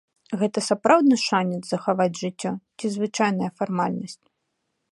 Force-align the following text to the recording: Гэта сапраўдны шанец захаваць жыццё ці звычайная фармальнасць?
Гэта 0.43 0.61
сапраўдны 0.67 1.17
шанец 1.23 1.59
захаваць 1.67 2.19
жыццё 2.21 2.53
ці 2.77 2.85
звычайная 2.97 3.51
фармальнасць? 3.61 4.21